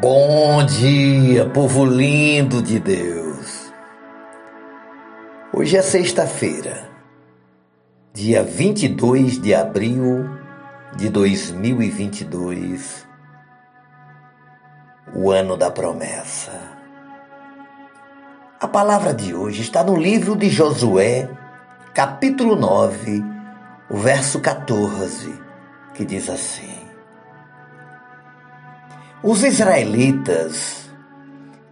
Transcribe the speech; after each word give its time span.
Bom 0.00 0.64
dia, 0.64 1.46
povo 1.50 1.84
lindo 1.84 2.62
de 2.62 2.80
Deus. 2.80 3.70
Hoje 5.52 5.76
é 5.76 5.82
sexta-feira, 5.82 6.88
dia 8.10 8.42
22 8.42 9.38
de 9.38 9.54
abril 9.54 10.24
de 10.96 11.10
2022, 11.10 13.06
o 15.14 15.30
ano 15.30 15.54
da 15.54 15.70
promessa. 15.70 16.58
A 18.58 18.66
palavra 18.66 19.12
de 19.12 19.34
hoje 19.34 19.60
está 19.60 19.84
no 19.84 19.96
livro 19.96 20.34
de 20.34 20.48
Josué, 20.48 21.28
capítulo 21.92 22.56
9, 22.56 23.22
o 23.90 23.98
verso 23.98 24.40
14, 24.40 25.38
que 25.92 26.06
diz 26.06 26.30
assim: 26.30 26.79
os 29.22 29.42
israelitas 29.42 30.90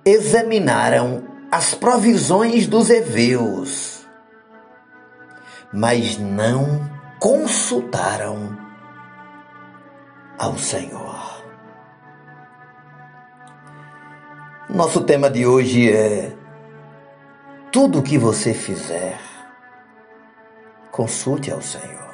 examinaram 0.04 1.24
as 1.50 1.74
provisões 1.74 2.66
dos 2.66 2.90
heveus, 2.90 4.06
mas 5.72 6.18
não 6.18 6.90
consultaram 7.18 8.56
ao 10.38 10.58
Senhor. 10.58 11.18
Nosso 14.68 15.02
tema 15.04 15.30
de 15.30 15.46
hoje 15.46 15.90
é: 15.90 16.36
tudo 17.72 18.00
o 18.00 18.02
que 18.02 18.18
você 18.18 18.52
fizer, 18.52 19.18
consulte 20.90 21.50
ao 21.50 21.62
Senhor. 21.62 22.08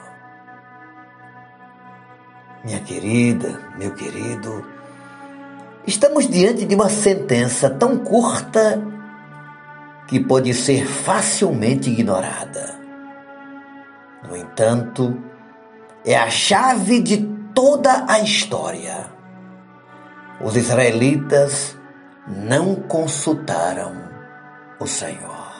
Minha 2.65 2.81
querida, 2.81 3.61
meu 3.77 3.93
querido, 3.95 4.74
Estamos 5.87 6.27
diante 6.27 6.65
de 6.65 6.75
uma 6.75 6.89
sentença 6.89 7.69
tão 7.69 7.99
curta 7.99 8.83
que 10.07 10.19
pode 10.19 10.55
ser 10.55 10.87
facilmente 10.87 11.91
ignorada. 11.91 12.75
No 14.27 14.35
entanto, 14.35 15.23
é 16.03 16.17
a 16.17 16.31
chave 16.31 17.01
de 17.01 17.19
toda 17.55 18.07
a 18.09 18.19
história. 18.21 19.13
Os 20.41 20.57
israelitas 20.57 21.77
não 22.27 22.75
consultaram 22.77 23.93
o 24.81 24.87
Senhor. 24.87 25.53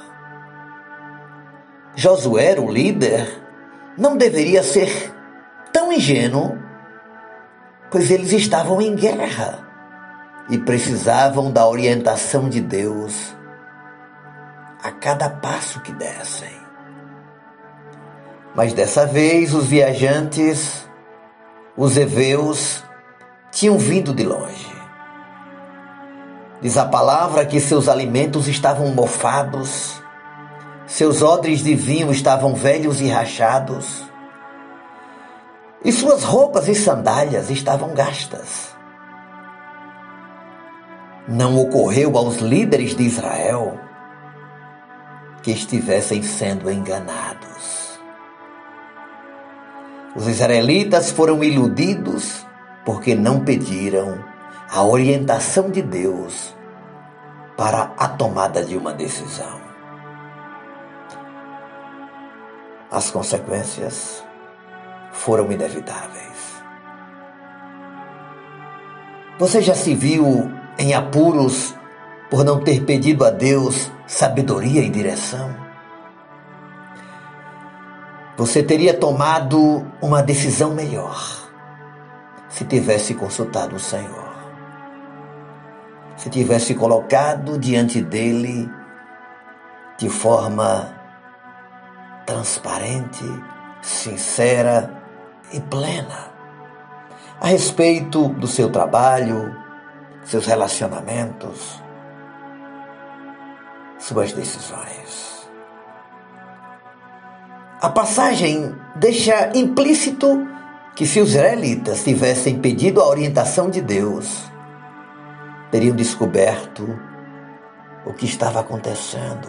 Josué, 1.95 2.59
o 2.59 2.73
líder, 2.73 3.29
não 3.99 4.17
deveria 4.17 4.63
ser 4.63 5.13
tão 5.71 5.93
ingênuo, 5.93 6.59
pois 7.91 8.11
eles 8.11 8.33
estavam 8.33 8.81
em 8.81 8.95
guerra 8.95 9.74
e 10.49 10.59
precisavam 10.59 11.51
da 11.51 11.67
orientação 11.67 12.49
de 12.49 12.61
Deus 12.61 13.35
a 14.83 14.91
cada 14.91 15.31
passo 15.31 15.81
que 15.81 15.93
dessem. 15.93 16.53
Mas 18.55 18.73
dessa 18.73 19.07
vez 19.07 19.55
os 19.55 19.67
viajantes, 19.67 20.87
os 21.77 21.97
heveus, 21.97 22.85
tinham 23.51 23.79
vindo 23.79 24.13
de 24.13 24.25
longe. 24.25 24.75
Diz 26.61 26.77
a 26.77 26.85
palavra 26.85 27.47
que 27.47 27.59
seus 27.59 27.89
alimentos 27.89 28.47
estavam 28.47 28.89
mofados, 28.89 30.01
seus 30.87 31.23
odres 31.23 31.61
de 31.61 31.75
vinho 31.75 32.13
estavam 32.13 32.55
velhos 32.55 33.01
e 33.01 33.09
rachados, 33.09 34.05
e 35.83 35.91
suas 35.91 36.23
roupas 36.23 36.69
e 36.69 36.75
sandálias 36.75 37.51
estavam 37.51 37.95
gastas 37.95 38.74
não 41.27 41.57
ocorreu 41.59 42.17
aos 42.19 42.37
líderes 42.37 42.95
de 42.95 43.03
Israel 43.05 43.79
que 45.43 45.51
estivessem 45.51 46.23
sendo 46.23 46.71
enganados. 46.71 47.99
Os 50.15 50.29
israelitas 50.29 51.11
foram 51.11 51.43
iludidos 51.43 52.47
porque 52.85 53.15
não 53.15 53.41
pediram 53.41 54.23
a 54.71 54.85
orientação 54.85 55.71
de 55.71 55.83
Deus 55.83 56.55
para 57.57 57.93
a 57.97 58.09
tomada 58.09 58.65
de 58.65 58.77
uma 58.77 58.93
decisão. 58.93 59.61
As 62.91 63.11
consequências 63.11 64.25
foram 65.13 65.51
inevitáveis. 65.51 66.63
Você 69.39 69.61
já 69.61 69.75
se 69.75 69.95
viu 69.95 70.51
em 70.79 70.95
apuros 70.95 71.75
por 72.31 72.45
não 72.45 72.61
ter 72.61 72.85
pedido 72.85 73.25
a 73.25 73.31
Deus 73.31 73.91
sabedoria 74.07 74.83
e 74.83 74.91
direção? 74.91 75.55
Você 78.37 78.63
teria 78.63 78.93
tomado 78.93 79.87
uma 80.03 80.23
decisão 80.23 80.75
melhor 80.75 81.45
se 82.49 82.65
tivesse 82.65 83.15
consultado 83.15 83.77
o 83.77 83.81
Senhor. 83.81 84.35
Se 86.17 86.29
tivesse 86.31 86.75
colocado 86.75 87.59
diante 87.59 88.01
dele 88.01 88.71
de 89.99 90.09
forma 90.09 90.95
transparente, 92.27 93.25
sincera 93.81 94.91
e 95.53 95.61
plena 95.61 96.35
a 97.41 97.49
respeito 97.49 98.29
do 98.29 98.47
seu 98.47 98.71
trabalho, 98.71 99.55
seus 100.25 100.47
relacionamentos, 100.47 101.83
suas 103.99 104.33
decisões. 104.33 105.49
A 107.81 107.89
passagem 107.91 108.75
deixa 108.97 109.53
implícito 109.55 110.49
que 110.97 111.07
se 111.07 111.21
os 111.21 111.31
israelitas 111.31 112.03
tivessem 112.03 112.59
pedido 112.59 113.01
a 113.01 113.09
orientação 113.09 113.69
de 113.69 113.83
Deus, 113.83 114.51
teriam 115.71 115.95
descoberto 115.95 116.99
o 118.07 118.13
que 118.15 118.25
estava 118.25 118.61
acontecendo. 118.61 119.49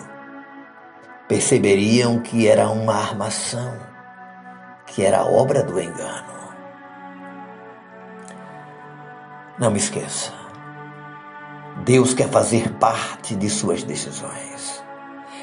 Perceberiam 1.28 2.20
que 2.20 2.48
era 2.48 2.70
uma 2.70 2.96
armação, 2.96 3.74
que 4.86 5.04
era 5.04 5.24
obra 5.24 5.64
do 5.64 5.80
engano. 5.80 6.36
Não 9.58 9.72
me 9.72 9.78
esqueça. 9.78 10.45
Deus 11.86 12.16
quer 12.16 12.28
fazer 12.30 12.74
parte 12.74 13.36
de 13.36 13.48
suas 13.48 13.84
decisões. 13.84 14.84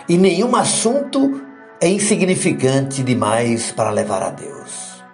E 0.08 0.19
nenhum 0.19 0.56
assunto 0.56 1.41
é 1.80 1.88
insignificante 1.88 3.00
demais 3.04 3.70
para 3.70 3.91
levar 3.91 4.25
a 4.25 4.30
Deus. 4.30 5.04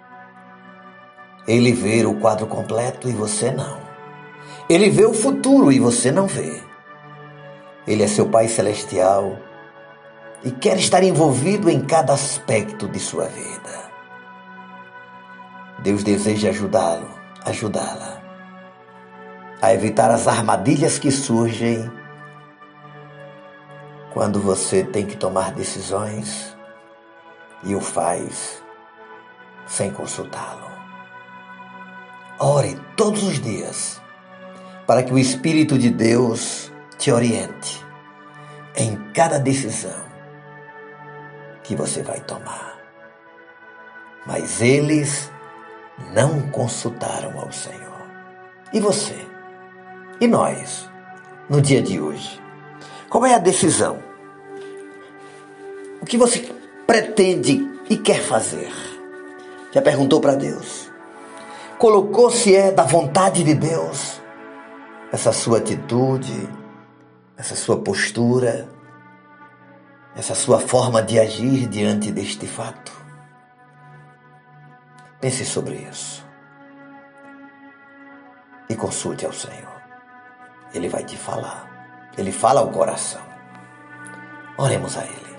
Ele 1.47 1.71
vê 1.71 2.03
o 2.03 2.15
quadro 2.15 2.47
completo 2.47 3.07
e 3.07 3.11
você 3.11 3.51
não. 3.51 3.77
Ele 4.67 4.89
vê 4.89 5.05
o 5.05 5.13
futuro 5.13 5.71
e 5.71 5.79
você 5.79 6.11
não 6.11 6.25
vê. 6.25 6.63
Ele 7.85 8.01
é 8.01 8.07
seu 8.07 8.27
Pai 8.27 8.47
Celestial 8.47 9.37
e 10.43 10.49
quer 10.49 10.77
estar 10.79 11.03
envolvido 11.03 11.69
em 11.69 11.81
cada 11.81 12.13
aspecto 12.13 12.87
de 12.87 12.99
sua 12.99 13.25
vida. 13.25 13.89
Deus 15.83 16.03
deseja 16.03 16.49
ajudá-lo, 16.49 17.07
ajudá-la 17.45 18.18
a 19.61 19.73
evitar 19.73 20.09
as 20.09 20.27
armadilhas 20.27 20.97
que 20.97 21.11
surgem 21.11 21.91
quando 24.13 24.39
você 24.39 24.83
tem 24.83 25.05
que 25.05 25.17
tomar 25.17 25.51
decisões 25.51 26.57
e 27.63 27.75
o 27.75 27.81
faz 27.81 28.63
sem 29.67 29.91
consultá-lo. 29.91 30.69
Ore 32.39 32.79
todos 32.95 33.23
os 33.23 33.39
dias 33.39 34.01
para 34.87 35.03
que 35.03 35.13
o 35.13 35.19
Espírito 35.19 35.77
de 35.77 35.89
Deus 35.89 36.71
te 36.97 37.11
oriente 37.11 37.85
em 38.75 38.95
cada 39.13 39.37
decisão 39.37 40.09
que 41.63 41.75
você 41.75 42.01
vai 42.01 42.19
tomar. 42.21 42.79
Mas 44.25 44.61
eles 44.61 45.31
não 46.13 46.49
consultaram 46.49 47.39
ao 47.39 47.51
Senhor. 47.51 48.01
E 48.73 48.79
você? 48.79 49.27
E 50.21 50.27
nós, 50.27 50.89
no 51.49 51.61
dia 51.61 51.81
de 51.81 51.99
hoje? 51.99 52.41
Qual 53.09 53.25
é 53.25 53.33
a 53.33 53.39
decisão? 53.39 54.03
O 56.01 56.05
que 56.05 56.17
você 56.17 56.53
pretende 56.85 57.65
e 57.89 57.95
quer 57.95 58.21
fazer? 58.21 58.69
Já 59.71 59.81
perguntou 59.81 60.19
para 60.19 60.35
Deus? 60.35 60.91
Colocou 61.77 62.29
se 62.29 62.53
é 62.53 62.69
da 62.69 62.83
vontade 62.83 63.43
de 63.45 63.53
Deus 63.53 64.19
essa 65.11 65.31
sua 65.31 65.59
atitude, 65.59 66.49
essa 67.37 67.55
sua 67.55 67.77
postura, 67.77 68.67
essa 70.15 70.35
sua 70.35 70.59
forma 70.59 71.01
de 71.01 71.17
agir 71.17 71.65
diante 71.67 72.11
deste 72.11 72.45
fato? 72.45 72.91
Pense 75.21 75.45
sobre 75.45 75.75
isso 75.75 76.27
e 78.69 78.75
consulte 78.75 79.25
ao 79.25 79.33
Senhor. 79.33 79.78
Ele 80.73 80.89
vai 80.89 81.03
te 81.03 81.17
falar. 81.17 81.67
Ele 82.17 82.31
fala 82.31 82.61
ao 82.61 82.69
coração. 82.69 83.21
Oremos 84.57 84.97
a 84.97 85.05
Ele. 85.05 85.29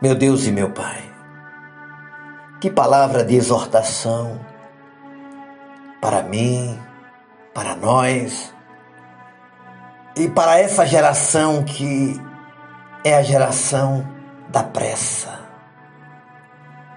Meu 0.00 0.14
Deus 0.14 0.46
e 0.46 0.52
meu 0.52 0.70
Pai, 0.70 1.02
que 2.60 2.70
palavra 2.70 3.24
de 3.24 3.34
exortação 3.34 4.38
para 6.00 6.22
mim, 6.22 6.78
para 7.52 7.74
nós 7.74 8.54
e 10.16 10.28
para 10.28 10.60
essa 10.60 10.86
geração 10.86 11.64
que 11.64 12.20
é 13.04 13.16
a 13.16 13.22
geração 13.22 14.06
da 14.48 14.62
pressa, 14.62 15.40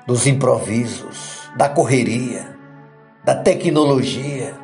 dos 0.05 0.27
improvisos, 0.27 1.49
da 1.55 1.69
correria, 1.69 2.55
da 3.23 3.35
tecnologia. 3.35 4.60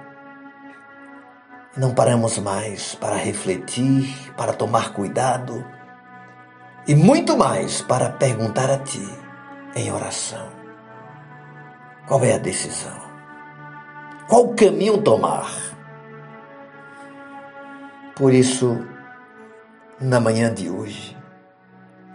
Não 1.77 1.93
paramos 1.93 2.39
mais 2.39 2.95
para 2.95 3.15
refletir, 3.15 4.33
para 4.35 4.51
tomar 4.51 4.93
cuidado 4.93 5.63
e 6.87 6.95
muito 6.95 7.37
mais 7.37 7.81
para 7.81 8.09
perguntar 8.09 8.69
a 8.69 8.79
Ti 8.79 9.07
em 9.75 9.91
oração: 9.91 10.47
qual 12.07 12.23
é 12.23 12.33
a 12.33 12.37
decisão? 12.39 12.97
Qual 14.27 14.55
caminho 14.55 15.01
tomar? 15.01 15.51
Por 18.15 18.33
isso, 18.33 18.83
na 20.01 20.19
manhã 20.19 20.51
de 20.51 20.69
hoje, 20.69 21.15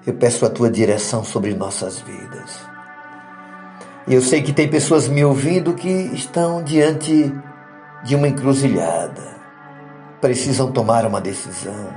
eu 0.05 0.15
peço 0.15 0.45
a 0.45 0.51
tua 0.51 0.69
direção 0.69 1.23
sobre 1.23 1.55
nossas 1.55 2.01
vidas. 2.01 2.61
E 4.09 4.15
eu 4.15 4.21
sei 4.21 4.43
que 4.43 4.53
tem 4.53 4.69
pessoas 4.69 5.07
me 5.07 5.25
ouvindo 5.25 5.75
que 5.75 5.89
estão 5.89 6.65
diante 6.65 7.33
de 8.03 8.17
uma 8.17 8.27
encruzilhada, 8.27 9.42
precisam 10.23 10.73
tomar 10.73 11.05
uma 11.05 11.21
decisão 11.21 11.93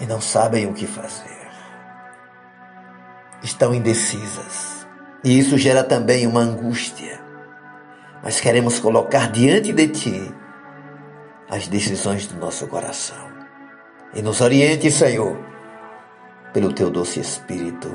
e 0.00 0.06
não 0.06 0.22
sabem 0.22 0.66
o 0.66 0.72
que 0.72 0.86
fazer. 0.86 1.36
Estão 3.42 3.74
indecisas 3.74 4.86
e 5.22 5.38
isso 5.38 5.58
gera 5.58 5.84
também 5.84 6.26
uma 6.26 6.40
angústia. 6.40 7.20
Mas 8.22 8.40
queremos 8.40 8.78
colocar 8.78 9.30
diante 9.30 9.70
de 9.74 9.88
Ti 9.88 10.34
as 11.50 11.68
decisões 11.68 12.26
do 12.26 12.38
nosso 12.40 12.66
coração. 12.66 13.28
E 14.14 14.22
nos 14.22 14.40
oriente, 14.40 14.90
Senhor 14.90 15.36
pelo 16.52 16.72
teu 16.72 16.90
doce 16.90 17.20
Espírito, 17.20 17.88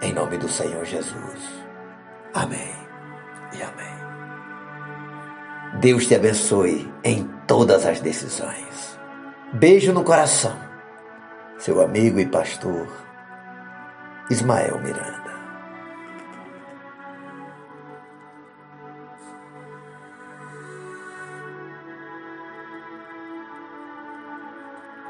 em 0.00 0.12
nome 0.12 0.38
do 0.38 0.48
Senhor 0.48 0.84
Jesus. 0.84 1.64
Amém 2.32 2.74
e 3.52 3.62
amém. 3.62 4.03
Deus 5.80 6.06
te 6.06 6.14
abençoe 6.14 6.88
em 7.02 7.28
todas 7.46 7.84
as 7.84 8.00
decisões. 8.00 8.98
Beijo 9.52 9.92
no 9.92 10.04
coração. 10.04 10.56
Seu 11.58 11.80
amigo 11.80 12.20
e 12.20 12.26
pastor 12.26 12.86
Ismael 14.30 14.80
Miranda. 14.80 15.23